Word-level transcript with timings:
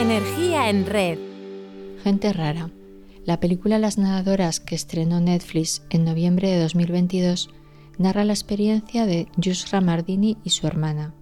Energía 0.00 0.70
en 0.70 0.86
red. 0.86 1.18
Gente 2.02 2.32
rara. 2.32 2.70
La 3.26 3.38
película 3.38 3.78
Las 3.78 3.98
nadadoras 3.98 4.58
que 4.58 4.74
estrenó 4.74 5.20
Netflix 5.20 5.82
en 5.90 6.06
noviembre 6.06 6.48
de 6.48 6.58
2022 6.58 7.50
narra 7.98 8.24
la 8.24 8.32
experiencia 8.32 9.04
de 9.04 9.28
Yusra 9.36 9.82
Mardini 9.82 10.38
y 10.42 10.50
su 10.50 10.66
hermana 10.66 11.14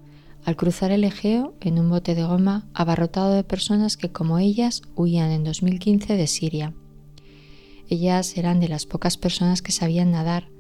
al 0.45 0.55
cruzar 0.55 0.93
el 0.93 1.03
Egeo 1.03 1.55
en 1.61 1.81
un 1.81 1.91
bote 1.91 2.15
de 2.15 2.23
goma 2.23 2.69
abarrotado 2.73 3.35
de 3.35 3.43
personas 3.43 3.97
que 3.97 4.13
como 4.13 4.39
ellas 4.39 4.83
huían 4.95 5.33
en 5.33 5.43
2015 5.43 6.17
de 6.17 6.27
Siria. 6.29 6.73
Ellas 7.89 8.37
eran 8.37 8.61
de 8.61 8.69
las 8.69 8.87
pocas 8.87 9.17
personas 9.17 9.61
que 9.61 9.73
sabían 9.73 10.13
nadar. 10.13 10.51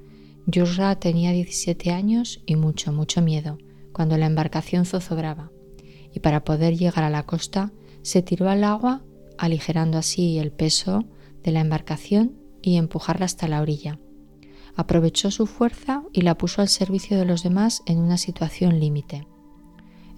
Yusra 0.47 0.99
tenía 0.99 1.31
17 1.31 1.93
años 1.93 2.43
y 2.47 2.57
mucho, 2.57 2.93
mucho 2.93 3.23
miedo 3.23 3.59
cuando 3.93 4.19
la 4.19 4.27
embarcación 4.27 4.87
zozobraba, 4.87 5.53
y 6.13 6.19
para 6.19 6.43
poder 6.43 6.77
llegar 6.77 7.05
a 7.05 7.11
la 7.11 7.23
costa 7.23 7.71
se 8.09 8.23
tiró 8.23 8.49
al 8.49 8.65
agua, 8.65 9.03
aligerando 9.37 9.99
así 9.99 10.39
el 10.39 10.51
peso 10.51 11.05
de 11.45 11.53
la 11.53 11.61
embarcación 11.61 12.39
y 12.63 12.79
empujarla 12.79 13.27
hasta 13.27 13.49
la 13.49 13.61
orilla. 13.61 13.99
Aprovechó 14.77 15.31
su 15.31 15.47
fuerza 15.47 16.05
y 16.15 16.23
la 16.23 16.39
puso 16.39 16.63
al 16.63 16.71
servicio 16.71 17.19
de 17.19 17.27
los 17.27 17.43
demás 17.43 17.83
en 17.85 17.99
una 17.99 18.17
situación 18.17 18.81
límite. 18.81 19.27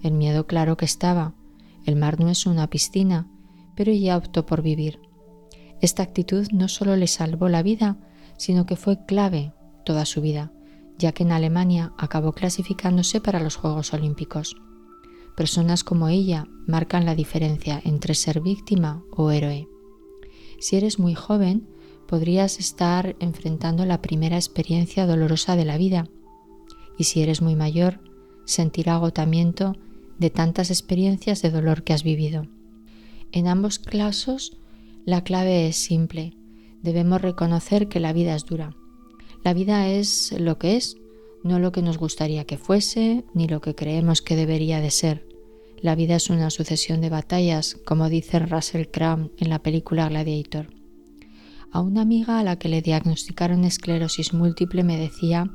El 0.03 0.13
miedo 0.13 0.47
claro 0.47 0.77
que 0.77 0.85
estaba. 0.85 1.35
El 1.85 1.97
mar 1.97 2.17
no 2.17 2.29
es 2.29 2.45
una 2.45 2.69
piscina, 2.69 3.29
pero 3.75 3.91
ella 3.91 4.15
optó 4.15 4.45
por 4.45 4.61
vivir. 4.61 5.01
Esta 5.81 6.01
actitud 6.01 6.47
no 6.53 6.69
solo 6.69 6.95
le 6.95 7.07
salvó 7.07 7.49
la 7.49 7.61
vida, 7.61 7.97
sino 8.37 8.65
que 8.65 8.77
fue 8.77 9.05
clave 9.05 9.51
toda 9.83 10.05
su 10.05 10.21
vida, 10.21 10.53
ya 10.97 11.11
que 11.11 11.23
en 11.23 11.33
Alemania 11.33 11.91
acabó 11.97 12.31
clasificándose 12.31 13.19
para 13.19 13.41
los 13.41 13.57
Juegos 13.57 13.93
Olímpicos. 13.93 14.55
Personas 15.35 15.83
como 15.83 16.09
ella 16.09 16.47
marcan 16.67 17.05
la 17.05 17.15
diferencia 17.15 17.81
entre 17.83 18.15
ser 18.15 18.41
víctima 18.41 19.03
o 19.11 19.31
héroe. 19.31 19.67
Si 20.59 20.75
eres 20.75 20.99
muy 20.99 21.15
joven, 21.15 21.67
podrías 22.07 22.59
estar 22.59 23.15
enfrentando 23.19 23.85
la 23.85 24.01
primera 24.01 24.35
experiencia 24.35 25.07
dolorosa 25.07 25.55
de 25.55 25.65
la 25.65 25.77
vida. 25.77 26.07
Y 26.97 27.05
si 27.05 27.21
eres 27.21 27.41
muy 27.41 27.55
mayor, 27.55 28.01
sentir 28.45 28.89
agotamiento 28.89 29.75
de 30.19 30.29
tantas 30.29 30.69
experiencias 30.69 31.41
de 31.41 31.49
dolor 31.49 31.83
que 31.83 31.93
has 31.93 32.03
vivido. 32.03 32.47
En 33.31 33.47
ambos 33.47 33.79
casos, 33.79 34.57
la 35.05 35.23
clave 35.23 35.67
es 35.67 35.77
simple. 35.77 36.37
Debemos 36.83 37.21
reconocer 37.21 37.87
que 37.87 37.99
la 37.99 38.13
vida 38.13 38.35
es 38.35 38.45
dura. 38.45 38.75
La 39.43 39.53
vida 39.53 39.87
es 39.87 40.35
lo 40.37 40.59
que 40.59 40.75
es, 40.75 40.97
no 41.43 41.59
lo 41.59 41.71
que 41.71 41.81
nos 41.81 41.97
gustaría 41.97 42.45
que 42.45 42.57
fuese, 42.57 43.23
ni 43.33 43.47
lo 43.47 43.61
que 43.61 43.75
creemos 43.75 44.21
que 44.21 44.35
debería 44.35 44.79
de 44.79 44.91
ser. 44.91 45.27
La 45.81 45.95
vida 45.95 46.15
es 46.15 46.29
una 46.29 46.51
sucesión 46.51 47.01
de 47.01 47.09
batallas, 47.09 47.75
como 47.85 48.09
dice 48.09 48.39
Russell 48.39 48.87
Crowe 48.91 49.31
en 49.37 49.49
la 49.49 49.59
película 49.59 50.07
Gladiator. 50.09 50.67
A 51.71 51.81
una 51.81 52.01
amiga 52.01 52.39
a 52.39 52.43
la 52.43 52.57
que 52.57 52.69
le 52.69 52.81
diagnosticaron 52.81 53.63
esclerosis 53.63 54.33
múltiple 54.33 54.83
me 54.83 54.97
decía 54.97 55.49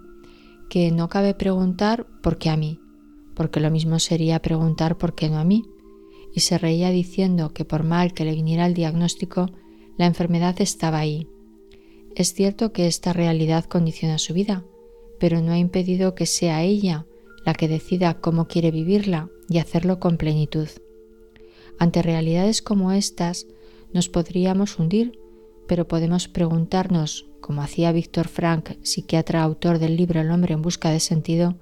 que 0.68 0.90
no 0.90 1.08
cabe 1.08 1.34
preguntar 1.34 2.06
por 2.22 2.38
qué 2.38 2.50
a 2.50 2.56
mí, 2.56 2.80
porque 3.34 3.60
lo 3.60 3.70
mismo 3.70 3.98
sería 3.98 4.40
preguntar 4.40 4.98
por 4.98 5.14
qué 5.14 5.28
no 5.28 5.38
a 5.38 5.44
mí, 5.44 5.64
y 6.34 6.40
se 6.40 6.58
reía 6.58 6.90
diciendo 6.90 7.52
que 7.52 7.64
por 7.64 7.84
mal 7.84 8.12
que 8.12 8.24
le 8.24 8.34
viniera 8.34 8.66
el 8.66 8.74
diagnóstico, 8.74 9.50
la 9.96 10.06
enfermedad 10.06 10.60
estaba 10.60 10.98
ahí. 10.98 11.28
Es 12.16 12.34
cierto 12.34 12.72
que 12.72 12.86
esta 12.86 13.12
realidad 13.12 13.64
condiciona 13.66 14.18
su 14.18 14.34
vida, 14.34 14.64
pero 15.18 15.40
no 15.40 15.52
ha 15.52 15.58
impedido 15.58 16.14
que 16.14 16.26
sea 16.26 16.62
ella 16.62 17.06
la 17.44 17.54
que 17.54 17.68
decida 17.68 18.20
cómo 18.20 18.48
quiere 18.48 18.70
vivirla 18.70 19.30
y 19.48 19.58
hacerlo 19.58 20.00
con 20.00 20.16
plenitud. 20.16 20.68
Ante 21.78 22.02
realidades 22.02 22.62
como 22.62 22.92
estas 22.92 23.46
nos 23.92 24.08
podríamos 24.08 24.78
hundir, 24.78 25.18
pero 25.68 25.86
podemos 25.86 26.28
preguntarnos, 26.28 27.28
como 27.40 27.62
hacía 27.62 27.92
Víctor 27.92 28.28
Frank, 28.28 28.70
psiquiatra 28.82 29.42
autor 29.42 29.78
del 29.78 29.96
libro 29.96 30.20
El 30.20 30.30
hombre 30.30 30.54
en 30.54 30.62
busca 30.62 30.90
de 30.90 31.00
sentido, 31.00 31.56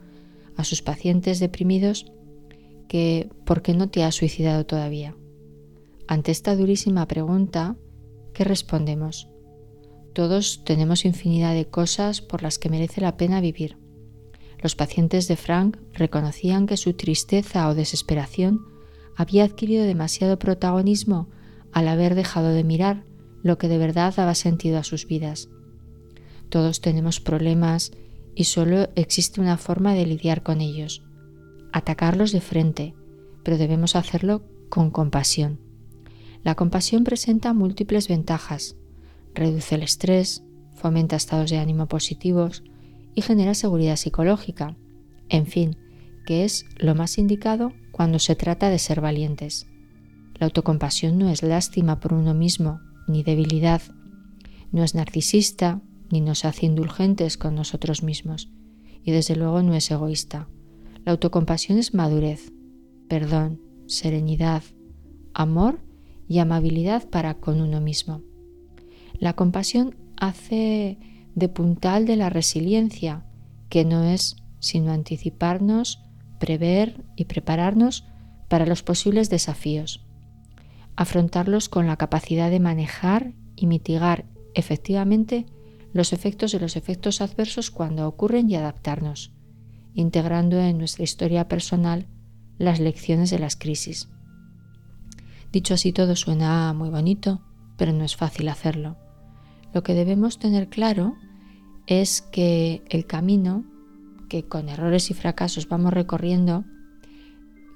a 0.57 0.65
sus 0.65 0.83
pacientes 0.83 1.41
deprimidos 1.41 2.07
que 2.89 3.29
¿por 3.45 3.63
qué 3.63 3.75
no 3.75 3.89
te 3.89 4.05
has 4.05 4.15
suicidado 4.15 4.65
todavía? 4.67 5.17
Ante 6.07 6.33
esta 6.33 6.55
durísima 6.55 7.07
pregunta, 7.07 7.77
¿qué 8.35 8.45
respondemos? 8.45 9.29
Todos 10.15 10.63
tenemos 10.65 11.05
infinidad 11.05 11.55
de 11.55 11.67
cosas 11.67 12.21
por 12.21 12.45
las 12.45 12.61
que 12.61 12.71
merece 12.71 13.01
la 13.01 13.17
pena 13.17 13.41
vivir. 13.41 13.77
Los 14.63 14.77
pacientes 14.77 15.27
de 15.27 15.35
Frank 15.35 15.77
reconocían 15.93 16.67
que 16.67 16.77
su 16.77 16.95
tristeza 16.95 17.69
o 17.69 17.75
desesperación 17.75 18.61
había 19.17 19.45
adquirido 19.45 19.85
demasiado 19.85 20.39
protagonismo 20.39 21.29
al 21.73 21.89
haber 21.89 22.15
dejado 22.15 22.51
de 22.51 22.63
mirar 22.63 23.05
lo 23.43 23.59
que 23.59 23.67
de 23.67 23.77
verdad 23.77 24.15
daba 24.17 24.37
sentido 24.37 24.79
a 24.79 24.85
sus 24.85 25.07
vidas. 25.07 25.49
Todos 26.49 26.81
tenemos 26.81 27.19
problemas 27.19 27.91
y 28.37 28.45
solo 28.45 28.89
existe 28.95 29.41
una 29.41 29.59
forma 29.59 29.95
de 29.95 30.07
lidiar 30.07 30.45
con 30.45 30.61
ellos, 30.61 31.03
atacarlos 31.73 32.31
de 32.31 32.41
frente, 32.41 32.95
pero 33.43 33.59
debemos 33.59 33.97
hacerlo 33.97 34.45
con 34.69 34.91
compasión. 34.91 35.59
La 36.45 36.55
compasión 36.55 37.03
presenta 37.03 37.53
múltiples 37.53 38.07
ventajas, 38.07 38.77
reduce 39.35 39.75
el 39.75 39.83
estrés, 39.83 40.45
fomenta 40.75 41.17
estados 41.17 41.51
de 41.51 41.59
ánimo 41.59 41.87
positivos 41.87 42.63
y 43.15 43.23
genera 43.23 43.55
seguridad 43.55 43.97
psicológica. 43.97 44.77
En 45.29 45.47
fin, 45.47 45.77
que 46.27 46.45
es 46.45 46.67
lo 46.77 46.95
más 46.95 47.19
indicado 47.19 47.73
cuando 47.93 48.19
se 48.19 48.35
trata 48.35 48.71
de 48.71 48.79
ser 48.79 49.01
valientes. 49.01 49.67
La 50.39 50.47
autocompasión 50.47 51.19
no 51.19 51.31
es 51.31 51.43
lástima 51.43 52.01
por 52.01 52.13
uno 52.13 52.35
mismo, 52.35 52.81
ni 53.07 53.23
debilidad. 53.23 53.83
No 54.73 54.83
es 54.83 54.95
narcisista, 54.95 55.81
ni 56.11 56.21
nos 56.21 56.45
hace 56.45 56.67
indulgentes 56.67 57.39
con 57.39 57.55
nosotros 57.55 58.03
mismos. 58.03 58.51
Y 59.05 59.13
desde 59.13 59.37
luego 59.37 59.63
no 59.63 59.75
es 59.75 59.91
egoísta. 59.91 60.49
La 61.05 61.13
autocompasión 61.13 61.79
es 61.79 61.95
madurez, 61.95 62.53
perdón, 63.09 63.61
serenidad, 63.87 64.63
amor 65.35 65.81
y 66.27 66.39
amabilidad 66.39 67.09
para 67.11 67.35
con 67.35 67.61
uno 67.61 67.81
mismo. 67.81 68.23
La 69.19 69.35
compasión 69.35 69.97
hace 70.17 70.99
de 71.35 71.49
puntal 71.49 72.07
de 72.07 72.17
la 72.17 72.31
resiliencia, 72.31 73.25
que 73.69 73.85
no 73.85 74.05
es 74.05 74.37
sino 74.61 74.93
anticiparnos, 74.93 76.01
prever 76.39 77.05
y 77.17 77.27
prepararnos 77.27 78.07
para 78.49 78.67
los 78.67 78.83
posibles 78.83 79.31
desafíos, 79.31 80.07
afrontarlos 80.97 81.69
con 81.69 81.87
la 81.87 81.97
capacidad 81.97 82.51
de 82.51 82.61
manejar 82.61 83.33
y 83.57 83.67
mitigar 83.67 84.27
efectivamente 84.55 85.47
los 85.93 86.13
efectos 86.13 86.53
de 86.53 86.61
los 86.61 86.77
efectos 86.77 87.21
adversos 87.21 87.71
cuando 87.71 88.07
ocurren 88.09 88.51
y 88.51 88.57
adaptarnos, 88.57 89.33
integrando 89.95 90.59
en 90.59 90.79
nuestra 90.79 91.05
historia 91.05 91.49
personal 91.49 92.07
las 92.59 92.81
lecciones 92.81 93.31
de 93.31 93.39
las 93.39 93.57
crisis. 93.57 94.09
Dicho 95.53 95.75
así 95.75 95.93
todo 95.93 96.17
suena 96.17 96.73
muy 96.73 96.91
bonito, 96.91 97.43
pero 97.77 97.93
no 97.93 98.05
es 98.05 98.17
fácil 98.17 98.49
hacerlo. 98.49 98.97
Lo 99.73 99.83
que 99.83 99.95
debemos 99.95 100.39
tener 100.39 100.69
claro 100.69 101.17
es 101.87 102.23
que 102.23 102.83
el 102.89 103.07
camino 103.07 103.65
que 104.29 104.45
con 104.45 104.69
errores 104.69 105.11
y 105.11 105.15
fracasos 105.15 105.69
vamos 105.69 105.93
recorriendo 105.93 106.65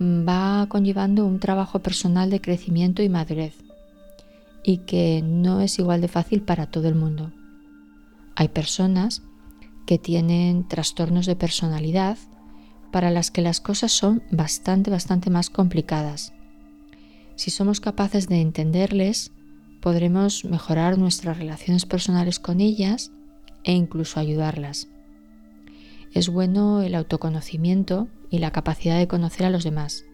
va 0.00 0.66
conllevando 0.68 1.26
un 1.26 1.40
trabajo 1.40 1.80
personal 1.80 2.30
de 2.30 2.40
crecimiento 2.40 3.02
y 3.02 3.08
madurez 3.08 3.54
y 4.62 4.78
que 4.78 5.22
no 5.22 5.60
es 5.60 5.78
igual 5.78 6.00
de 6.00 6.08
fácil 6.08 6.42
para 6.42 6.66
todo 6.66 6.88
el 6.88 6.94
mundo. 6.94 7.32
Hay 8.36 8.48
personas 8.48 9.22
que 9.86 9.98
tienen 9.98 10.68
trastornos 10.68 11.26
de 11.26 11.36
personalidad 11.36 12.18
para 12.92 13.10
las 13.10 13.30
que 13.30 13.42
las 13.42 13.60
cosas 13.60 13.92
son 13.92 14.22
bastante, 14.30 14.90
bastante 14.90 15.30
más 15.30 15.50
complicadas. 15.50 16.32
Si 17.36 17.50
somos 17.50 17.80
capaces 17.80 18.28
de 18.28 18.40
entenderles, 18.40 19.32
podremos 19.80 20.44
mejorar 20.44 20.98
nuestras 20.98 21.38
relaciones 21.38 21.86
personales 21.86 22.38
con 22.38 22.60
ellas 22.60 23.12
e 23.64 23.72
incluso 23.72 24.20
ayudarlas. 24.20 24.88
Es 26.12 26.28
bueno 26.28 26.82
el 26.82 26.94
autoconocimiento 26.94 28.08
y 28.30 28.38
la 28.38 28.50
capacidad 28.50 28.98
de 28.98 29.08
conocer 29.08 29.46
a 29.46 29.50
los 29.50 29.64
demás. 29.64 30.04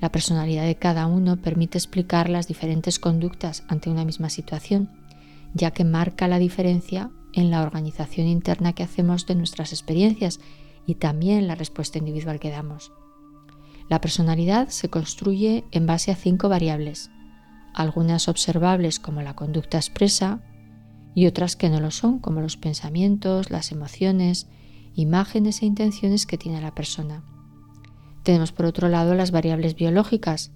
La 0.00 0.10
personalidad 0.10 0.64
de 0.64 0.76
cada 0.76 1.06
uno 1.06 1.40
permite 1.40 1.78
explicar 1.78 2.28
las 2.28 2.48
diferentes 2.48 2.98
conductas 2.98 3.62
ante 3.68 3.88
una 3.88 4.04
misma 4.04 4.30
situación, 4.30 4.90
ya 5.54 5.70
que 5.70 5.84
marca 5.84 6.26
la 6.26 6.38
diferencia 6.38 7.10
en 7.32 7.50
la 7.50 7.62
organización 7.62 8.26
interna 8.26 8.72
que 8.72 8.82
hacemos 8.82 9.26
de 9.26 9.36
nuestras 9.36 9.72
experiencias 9.72 10.40
y 10.86 10.96
también 10.96 11.46
la 11.46 11.54
respuesta 11.54 11.98
individual 11.98 12.40
que 12.40 12.50
damos. 12.50 12.92
La 13.88 14.00
personalidad 14.00 14.68
se 14.68 14.88
construye 14.88 15.64
en 15.70 15.86
base 15.86 16.10
a 16.10 16.16
cinco 16.16 16.48
variables, 16.48 17.10
algunas 17.74 18.28
observables 18.28 18.98
como 19.00 19.22
la 19.22 19.34
conducta 19.34 19.78
expresa 19.78 20.40
y 21.14 21.26
otras 21.26 21.56
que 21.56 21.68
no 21.68 21.80
lo 21.80 21.90
son 21.90 22.18
como 22.18 22.40
los 22.40 22.56
pensamientos, 22.56 23.50
las 23.50 23.72
emociones, 23.72 24.48
imágenes 24.94 25.62
e 25.62 25.66
intenciones 25.66 26.26
que 26.26 26.38
tiene 26.38 26.60
la 26.60 26.74
persona. 26.74 27.24
Tenemos 28.22 28.52
por 28.52 28.66
otro 28.66 28.88
lado 28.88 29.14
las 29.14 29.30
variables 29.30 29.74
biológicas, 29.74 30.52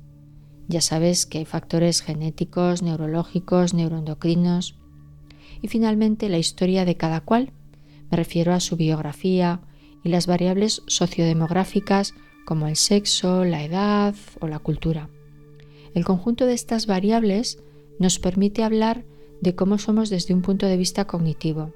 Ya 0.68 0.80
sabes 0.80 1.26
que 1.26 1.38
hay 1.38 1.44
factores 1.44 2.02
genéticos, 2.02 2.82
neurológicos, 2.82 3.72
neuroendocrinos. 3.72 4.74
Y 5.62 5.68
finalmente 5.68 6.28
la 6.28 6.38
historia 6.38 6.84
de 6.84 6.96
cada 6.96 7.20
cual. 7.20 7.52
Me 8.10 8.16
refiero 8.16 8.52
a 8.52 8.58
su 8.58 8.76
biografía 8.76 9.60
y 10.02 10.08
las 10.08 10.26
variables 10.26 10.82
sociodemográficas 10.88 12.14
como 12.44 12.66
el 12.66 12.74
sexo, 12.74 13.44
la 13.44 13.62
edad 13.62 14.16
o 14.40 14.48
la 14.48 14.58
cultura. 14.58 15.08
El 15.96 16.04
conjunto 16.04 16.44
de 16.44 16.52
estas 16.52 16.86
variables 16.86 17.58
nos 17.98 18.18
permite 18.18 18.62
hablar 18.62 19.06
de 19.40 19.54
cómo 19.54 19.78
somos 19.78 20.10
desde 20.10 20.34
un 20.34 20.42
punto 20.42 20.66
de 20.66 20.76
vista 20.76 21.06
cognitivo, 21.06 21.72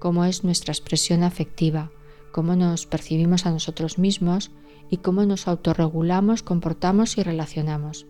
cómo 0.00 0.24
es 0.24 0.42
nuestra 0.42 0.72
expresión 0.72 1.22
afectiva, 1.22 1.92
cómo 2.32 2.56
nos 2.56 2.86
percibimos 2.86 3.46
a 3.46 3.52
nosotros 3.52 3.98
mismos 3.98 4.50
y 4.90 4.96
cómo 4.96 5.24
nos 5.26 5.46
autorregulamos, 5.46 6.42
comportamos 6.42 7.18
y 7.18 7.22
relacionamos. 7.22 8.06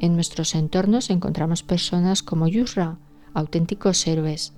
En 0.00 0.16
nuestros 0.16 0.56
entornos 0.56 1.10
encontramos 1.10 1.62
personas 1.62 2.24
como 2.24 2.48
Yusra, 2.48 2.98
auténticos 3.34 4.04
héroes, 4.08 4.54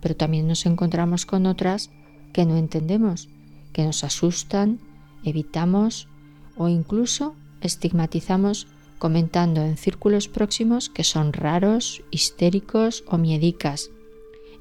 pero 0.00 0.16
también 0.16 0.48
nos 0.48 0.64
encontramos 0.64 1.26
con 1.26 1.44
otras 1.44 1.90
que 2.32 2.46
no 2.46 2.56
entendemos, 2.56 3.28
que 3.74 3.84
nos 3.84 4.02
asustan, 4.02 4.80
evitamos 5.24 6.08
o 6.56 6.68
incluso 6.68 7.34
estigmatizamos 7.60 8.68
comentando 8.98 9.62
en 9.62 9.76
círculos 9.76 10.28
próximos 10.28 10.88
que 10.88 11.04
son 11.04 11.32
raros, 11.32 12.02
histéricos 12.10 13.04
o 13.06 13.18
miedicas. 13.18 13.90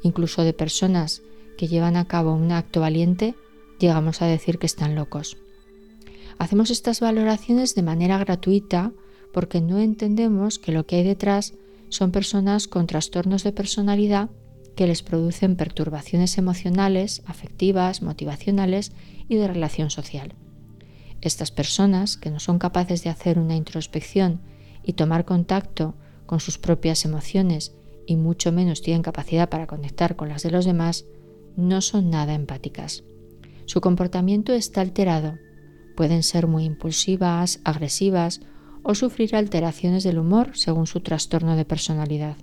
Incluso 0.03 0.43
de 0.43 0.53
personas 0.53 1.21
que 1.57 1.67
llevan 1.67 1.95
a 1.95 2.05
cabo 2.05 2.33
un 2.33 2.51
acto 2.51 2.81
valiente, 2.81 3.35
llegamos 3.79 4.21
a 4.21 4.25
decir 4.25 4.59
que 4.59 4.65
están 4.65 4.95
locos. 4.95 5.37
Hacemos 6.37 6.69
estas 6.69 6.99
valoraciones 6.99 7.75
de 7.75 7.83
manera 7.83 8.17
gratuita 8.17 8.91
porque 9.33 9.61
no 9.61 9.79
entendemos 9.79 10.59
que 10.59 10.71
lo 10.71 10.85
que 10.85 10.97
hay 10.97 11.03
detrás 11.03 11.53
son 11.89 12.11
personas 12.11 12.67
con 12.67 12.87
trastornos 12.87 13.43
de 13.43 13.51
personalidad 13.51 14.29
que 14.75 14.87
les 14.87 15.03
producen 15.03 15.55
perturbaciones 15.55 16.37
emocionales, 16.37 17.21
afectivas, 17.25 18.01
motivacionales 18.01 18.91
y 19.29 19.35
de 19.35 19.47
relación 19.47 19.89
social. 19.89 20.35
Estas 21.25 21.49
personas, 21.49 22.17
que 22.17 22.29
no 22.29 22.39
son 22.39 22.59
capaces 22.59 23.03
de 23.03 23.09
hacer 23.09 23.39
una 23.39 23.55
introspección 23.55 24.41
y 24.83 24.93
tomar 24.93 25.25
contacto 25.25 25.95
con 26.27 26.39
sus 26.39 26.59
propias 26.59 27.03
emociones 27.03 27.73
y 28.05 28.15
mucho 28.15 28.51
menos 28.51 28.83
tienen 28.83 29.01
capacidad 29.01 29.49
para 29.49 29.65
conectar 29.65 30.15
con 30.15 30.29
las 30.29 30.43
de 30.43 30.51
los 30.51 30.65
demás, 30.65 31.05
no 31.57 31.81
son 31.81 32.11
nada 32.11 32.35
empáticas. 32.35 33.03
Su 33.65 33.81
comportamiento 33.81 34.53
está 34.53 34.81
alterado. 34.81 35.39
Pueden 35.97 36.21
ser 36.21 36.45
muy 36.45 36.63
impulsivas, 36.63 37.59
agresivas 37.63 38.41
o 38.83 38.93
sufrir 38.93 39.35
alteraciones 39.35 40.03
del 40.03 40.19
humor 40.19 40.51
según 40.53 40.85
su 40.85 40.99
trastorno 40.99 41.55
de 41.55 41.65
personalidad. 41.65 42.37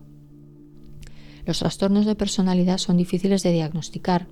Los 1.46 1.60
trastornos 1.60 2.04
de 2.04 2.16
personalidad 2.16 2.78
son 2.78 2.96
difíciles 2.96 3.44
de 3.44 3.52
diagnosticar 3.52 4.26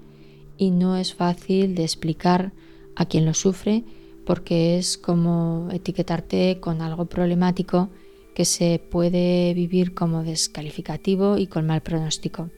y 0.56 0.73
no 0.73 0.97
es 0.97 1.14
fácil 1.14 1.76
de 1.76 1.85
explicar 1.85 2.52
a 2.97 3.06
quien 3.06 3.25
lo 3.25 3.35
sufre 3.35 3.85
porque 4.25 4.78
es 4.78 4.99
como 4.99 5.69
etiquetarte 5.72 6.58
con 6.61 6.82
algo 6.82 7.06
problemático 7.06 7.90
que 8.34 8.44
se 8.44 8.81
puede 8.90 9.52
vivir 9.55 9.94
como 9.94 10.22
descalificativo 10.22 11.38
y 11.38 11.46
con 11.46 11.67
mal 11.67 11.82
pronóstico. 11.82 12.50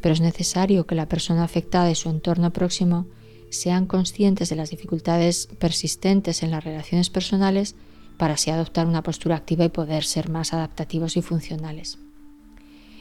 Pero 0.00 0.14
es 0.14 0.20
necesario 0.20 0.86
que 0.86 0.94
la 0.94 1.08
persona 1.08 1.44
afectada 1.44 1.90
y 1.90 1.94
su 1.94 2.08
entorno 2.08 2.52
próximo 2.52 3.06
sean 3.50 3.86
conscientes 3.86 4.48
de 4.48 4.56
las 4.56 4.70
dificultades 4.70 5.48
persistentes 5.58 6.42
en 6.42 6.50
las 6.50 6.64
relaciones 6.64 7.10
personales 7.10 7.74
para 8.16 8.34
así 8.34 8.50
adoptar 8.50 8.86
una 8.86 9.02
postura 9.02 9.36
activa 9.36 9.64
y 9.64 9.70
poder 9.70 10.04
ser 10.04 10.28
más 10.28 10.52
adaptativos 10.52 11.16
y 11.16 11.22
funcionales. 11.22 11.98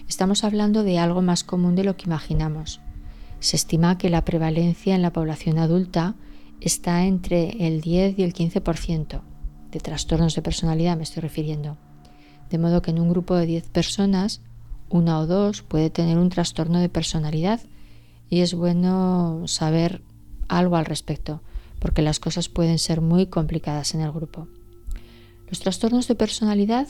Estamos 0.07 0.44
hablando 0.44 0.84
de 0.84 0.98
algo 0.98 1.22
más 1.22 1.44
común 1.44 1.75
de 1.75 1.84
lo 1.84 1.95
que 1.95 2.06
imaginamos. 2.06 2.81
Se 3.40 3.56
estima 3.56 3.98
que 3.98 4.10
la 4.10 4.25
prevalencia 4.25 4.95
en 4.95 5.04
la 5.04 5.13
población 5.13 5.60
adulta 5.60 6.16
está 6.61 7.06
entre 7.06 7.67
el 7.67 7.81
10 7.81 8.19
y 8.19 8.23
el 8.23 8.33
15% 8.33 9.21
de 9.71 9.79
trastornos 9.79 10.35
de 10.35 10.41
personalidad, 10.41 10.97
me 10.97 11.03
estoy 11.03 11.21
refiriendo. 11.21 11.77
De 12.50 12.57
modo 12.57 12.81
que 12.81 12.91
en 12.91 13.00
un 13.00 13.09
grupo 13.09 13.35
de 13.35 13.45
10 13.45 13.69
personas, 13.69 14.41
una 14.89 15.19
o 15.19 15.27
dos 15.27 15.61
puede 15.61 15.89
tener 15.89 16.17
un 16.17 16.29
trastorno 16.29 16.79
de 16.79 16.89
personalidad 16.89 17.61
y 18.29 18.39
es 18.41 18.53
bueno 18.53 19.44
saber 19.45 20.01
algo 20.47 20.75
al 20.75 20.85
respecto, 20.85 21.41
porque 21.79 22.01
las 22.01 22.19
cosas 22.19 22.50
pueden 22.50 22.79
ser 22.79 23.01
muy 23.01 23.27
complicadas 23.27 23.94
en 23.94 24.01
el 24.01 24.11
grupo. 24.11 24.47
Los 25.47 25.59
trastornos 25.59 26.07
de 26.07 26.15
personalidad 26.15 26.88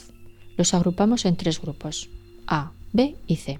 los 0.57 0.73
agrupamos 0.73 1.25
en 1.25 1.37
tres 1.37 1.61
grupos, 1.61 2.09
A, 2.47 2.71
B 2.91 3.15
y 3.27 3.37
C. 3.37 3.59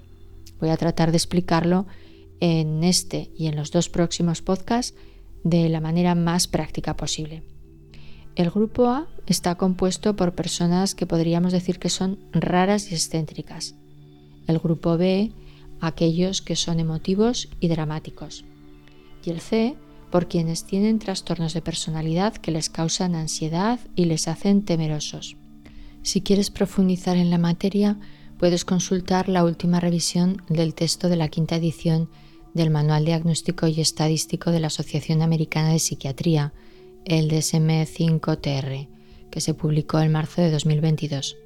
Voy 0.58 0.70
a 0.70 0.76
tratar 0.76 1.10
de 1.10 1.16
explicarlo 1.16 1.86
en 2.40 2.84
este 2.84 3.30
y 3.36 3.46
en 3.46 3.56
los 3.56 3.70
dos 3.70 3.88
próximos 3.88 4.42
podcasts 4.42 4.94
de 5.44 5.68
la 5.68 5.80
manera 5.80 6.14
más 6.14 6.48
práctica 6.48 6.96
posible. 6.96 7.42
El 8.36 8.50
grupo 8.50 8.86
A 8.86 9.08
está 9.26 9.56
compuesto 9.56 10.16
por 10.16 10.34
personas 10.34 10.94
que 10.94 11.06
podríamos 11.06 11.52
decir 11.52 11.78
que 11.78 11.88
son 11.88 12.18
raras 12.32 12.90
y 12.90 12.94
excéntricas. 12.94 13.74
El 14.46 14.58
grupo 14.58 14.96
B, 14.96 15.32
aquellos 15.80 16.42
que 16.42 16.56
son 16.56 16.80
emotivos 16.80 17.48
y 17.60 17.68
dramáticos. 17.68 18.44
Y 19.24 19.30
el 19.30 19.40
C, 19.40 19.76
por 20.10 20.28
quienes 20.28 20.64
tienen 20.64 20.98
trastornos 20.98 21.54
de 21.54 21.62
personalidad 21.62 22.34
que 22.34 22.50
les 22.50 22.70
causan 22.70 23.14
ansiedad 23.14 23.78
y 23.94 24.06
les 24.06 24.28
hacen 24.28 24.64
temerosos. 24.64 25.36
Si 26.02 26.22
quieres 26.22 26.50
profundizar 26.50 27.16
en 27.16 27.30
la 27.30 27.38
materia, 27.38 27.98
puedes 28.38 28.64
consultar 28.64 29.28
la 29.28 29.44
última 29.44 29.80
revisión 29.80 30.42
del 30.48 30.74
texto 30.74 31.08
de 31.08 31.16
la 31.16 31.28
quinta 31.28 31.56
edición 31.56 32.08
del 32.54 32.70
Manual 32.70 33.04
Diagnóstico 33.04 33.66
y 33.66 33.80
Estadístico 33.80 34.50
de 34.50 34.60
la 34.60 34.68
Asociación 34.68 35.22
Americana 35.22 35.72
de 35.72 35.78
Psiquiatría, 35.78 36.52
el 37.04 37.30
DSM-5TR, 37.30 38.88
que 39.30 39.40
se 39.40 39.54
publicó 39.54 40.00
en 40.00 40.12
marzo 40.12 40.42
de 40.42 40.50
2022. 40.50 41.36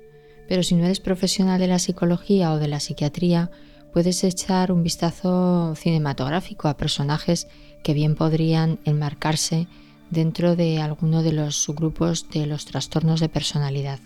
Pero 0.49 0.62
si 0.62 0.75
no 0.75 0.85
eres 0.85 1.01
profesional 1.01 1.59
de 1.59 1.69
la 1.69 1.79
psicología 1.79 2.53
o 2.53 2.59
de 2.59 2.69
la 2.69 2.81
psiquiatría, 2.81 3.51
puedes 3.93 4.25
echar 4.25 4.73
un 4.73 4.83
vistazo 4.83 5.75
cinematográfico 5.77 6.69
a 6.69 6.77
personajes 6.77 7.47
que 7.83 7.95
bien 7.95 8.15
podrían 8.15 8.81
enmarcarse 8.85 9.69
dentro 10.11 10.57
de 10.57 10.81
alguno 10.81 11.23
de 11.23 11.33
los 11.33 11.57
subgrupos 11.57 12.28
de 12.31 12.47
los 12.47 12.64
trastornos 12.64 13.21
de 13.21 13.28
personalidad. 13.28 14.00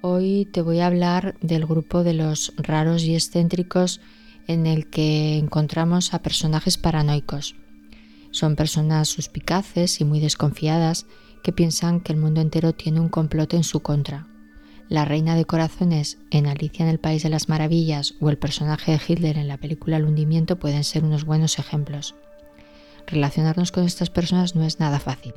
Hoy 0.00 0.48
te 0.52 0.62
voy 0.62 0.78
a 0.78 0.86
hablar 0.86 1.36
del 1.40 1.66
grupo 1.66 2.04
de 2.04 2.14
los 2.14 2.52
raros 2.56 3.02
y 3.02 3.14
excéntricos 3.14 4.00
en 4.48 4.66
el 4.66 4.90
que 4.90 5.36
encontramos 5.36 6.14
a 6.14 6.22
personajes 6.22 6.78
paranoicos. 6.78 7.54
Son 8.32 8.56
personas 8.56 9.08
suspicaces 9.08 10.00
y 10.00 10.04
muy 10.04 10.18
desconfiadas 10.20 11.06
que 11.42 11.52
piensan 11.52 12.00
que 12.00 12.12
el 12.12 12.18
mundo 12.18 12.40
entero 12.40 12.72
tiene 12.72 13.00
un 13.00 13.08
complot 13.08 13.54
en 13.54 13.64
su 13.64 13.80
contra. 13.80 14.26
La 14.88 15.04
reina 15.04 15.36
de 15.36 15.44
corazones 15.44 16.18
en 16.30 16.46
Alicia 16.46 16.82
en 16.82 16.90
el 16.90 16.98
País 16.98 17.22
de 17.22 17.28
las 17.28 17.48
Maravillas 17.48 18.14
o 18.20 18.30
el 18.30 18.38
personaje 18.38 18.92
de 18.92 19.00
Hitler 19.06 19.36
en 19.36 19.48
la 19.48 19.58
película 19.58 19.98
El 19.98 20.06
hundimiento 20.06 20.58
pueden 20.58 20.82
ser 20.82 21.04
unos 21.04 21.24
buenos 21.24 21.58
ejemplos. 21.58 22.14
Relacionarnos 23.06 23.70
con 23.70 23.84
estas 23.84 24.10
personas 24.10 24.54
no 24.54 24.64
es 24.64 24.80
nada 24.80 24.98
fácil, 24.98 25.34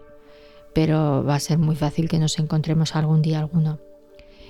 pero 0.73 1.23
va 1.23 1.35
a 1.35 1.39
ser 1.39 1.57
muy 1.57 1.75
fácil 1.75 2.07
que 2.07 2.19
nos 2.19 2.39
encontremos 2.39 2.95
algún 2.95 3.21
día 3.21 3.39
alguno. 3.39 3.79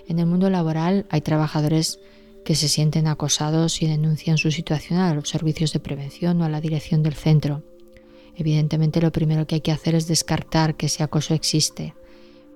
En 0.08 0.20
el 0.20 0.28
mundo 0.28 0.50
laboral 0.50 1.06
hay 1.10 1.22
trabajadores 1.22 2.00
que 2.44 2.56
se 2.56 2.68
sienten 2.68 3.08
acosados 3.08 3.82
y 3.82 3.88
denuncian 3.88 4.38
su 4.38 4.52
situación 4.52 5.00
a 5.00 5.14
los 5.14 5.30
servicios 5.30 5.74
de 5.74 5.80
prevención 5.80 6.42
o 6.42 6.46
a 6.46 6.50
la 6.50 6.62
dirección 6.62 7.04
del 7.04 7.14
centro. 7.14 7.64
Evidentemente 8.36 9.02
lo 9.02 9.12
primero 9.12 9.46
que 9.46 9.56
hay 9.56 9.62
que 9.62 9.72
hacer 9.72 9.96
es 9.96 10.08
descartar 10.08 10.76
que 10.76 10.88
ese 10.88 11.04
acoso 11.04 11.34
existe, 11.34 11.94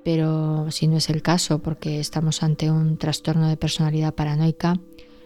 pero 0.03 0.71
si 0.71 0.87
no 0.87 0.97
es 0.97 1.09
el 1.09 1.21
caso 1.21 1.59
porque 1.59 1.99
estamos 1.99 2.43
ante 2.43 2.71
un 2.71 2.97
trastorno 2.97 3.47
de 3.47 3.57
personalidad 3.57 4.13
paranoica, 4.13 4.79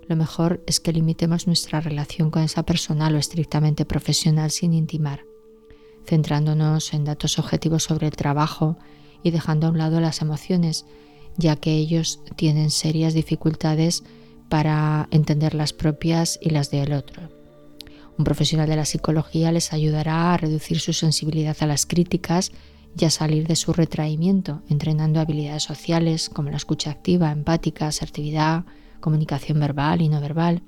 lo 0.08 0.16
mejor 0.16 0.63
es 0.66 0.80
que 0.80 0.92
limitemos 0.92 1.46
nuestra 1.46 1.82
relación 1.82 2.32
con 2.32 2.42
esa 2.42 2.63
persona 2.63 3.12
lo 3.12 3.20
estrictamente 3.20 3.86
profesional 3.86 4.50
sin 4.50 4.74
intimar, 4.74 5.25
centrándonos 6.06 6.94
en 6.94 7.06
datos 7.06 7.38
objetivos 7.38 7.84
sobre 7.84 8.08
el 8.08 8.16
trabajo 8.16 8.78
y 9.22 9.32
dejando 9.32 9.68
a 9.68 9.70
un 9.70 9.78
lado 9.78 10.00
las 10.00 10.22
emociones, 10.22 10.86
ya 11.38 11.56
que 11.58 11.74
ellos 11.74 12.22
tienen 12.36 12.72
serias 12.72 13.13
dificultades 13.13 14.04
para 14.50 15.08
entender 15.12 15.53
las 15.53 15.74
propias 15.74 16.39
y 16.41 16.50
las 16.50 16.72
del 16.72 16.94
otro. 16.94 17.29
Un 18.18 18.25
profesional 18.25 18.68
de 18.68 18.75
la 18.75 18.86
psicología 18.86 19.51
les 19.51 19.72
ayudará 19.72 20.34
a 20.34 20.38
reducir 20.38 20.79
su 20.79 20.91
sensibilidad 20.91 21.56
a 21.62 21.68
las 21.68 21.86
críticas 21.86 22.51
y 22.98 23.06
a 23.06 23.10
salir 23.10 23.48
de 23.48 23.56
su 23.56 23.72
retraimiento, 23.72 24.62
entrenando 24.68 25.20
habilidades 25.20 25.63
sociales 25.63 26.29
como 26.29 26.50
la 26.50 26.58
escucha 26.58 26.91
activa, 26.91 27.32
empática, 27.32 27.88
asertividad, 27.88 28.65
comunicación 29.00 29.60
verbal 29.60 30.01
y 30.01 30.10
no 30.10 30.20
verbal, 30.20 30.63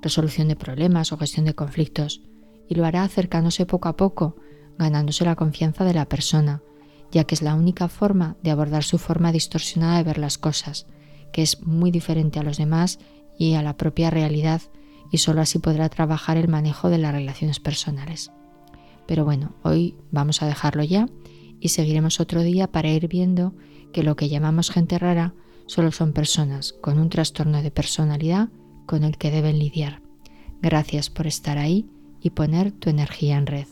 resolución 0.00 0.46
de 0.46 0.56
problemas 0.56 1.10
o 1.10 1.18
gestión 1.18 1.46
de 1.46 1.54
conflictos, 1.54 2.20
y 2.68 2.74
lo 2.76 2.84
hará 2.84 3.02
acercándose 3.02 3.66
poco 3.66 3.88
a 3.88 3.96
poco, 3.96 4.36
ganándose 4.78 5.24
la 5.24 5.34
confianza 5.34 5.84
de 5.84 5.94
la 5.94 6.08
persona 6.08 6.62
ya 7.10 7.24
que 7.24 7.34
es 7.34 7.42
la 7.42 7.54
única 7.54 7.88
forma 7.88 8.36
de 8.42 8.50
abordar 8.50 8.84
su 8.84 8.98
forma 8.98 9.32
distorsionada 9.32 9.98
de 9.98 10.04
ver 10.04 10.18
las 10.18 10.38
cosas, 10.38 10.86
que 11.32 11.42
es 11.42 11.62
muy 11.62 11.90
diferente 11.90 12.38
a 12.38 12.42
los 12.42 12.58
demás 12.58 12.98
y 13.38 13.54
a 13.54 13.62
la 13.62 13.76
propia 13.76 14.10
realidad, 14.10 14.62
y 15.10 15.18
solo 15.18 15.40
así 15.40 15.58
podrá 15.58 15.88
trabajar 15.88 16.36
el 16.36 16.48
manejo 16.48 16.90
de 16.90 16.98
las 16.98 17.12
relaciones 17.12 17.60
personales. 17.60 18.30
Pero 19.06 19.24
bueno, 19.24 19.54
hoy 19.62 19.96
vamos 20.10 20.42
a 20.42 20.46
dejarlo 20.46 20.84
ya 20.84 21.08
y 21.60 21.70
seguiremos 21.70 22.20
otro 22.20 22.42
día 22.42 22.70
para 22.70 22.90
ir 22.90 23.08
viendo 23.08 23.54
que 23.92 24.02
lo 24.02 24.16
que 24.16 24.28
llamamos 24.28 24.70
gente 24.70 24.98
rara 24.98 25.34
solo 25.66 25.92
son 25.92 26.12
personas 26.12 26.74
con 26.80 26.98
un 26.98 27.08
trastorno 27.08 27.62
de 27.62 27.70
personalidad 27.70 28.48
con 28.86 29.04
el 29.04 29.16
que 29.16 29.30
deben 29.30 29.58
lidiar. 29.58 30.02
Gracias 30.60 31.10
por 31.10 31.26
estar 31.26 31.58
ahí 31.58 31.86
y 32.20 32.30
poner 32.30 32.72
tu 32.72 32.90
energía 32.90 33.38
en 33.38 33.46
red. 33.46 33.66